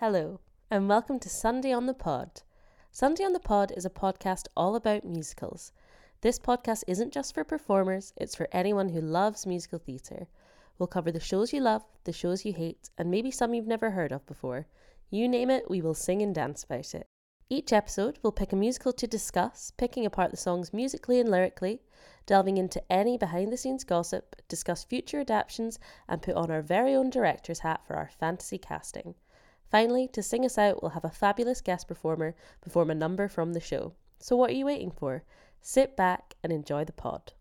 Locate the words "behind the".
23.16-23.56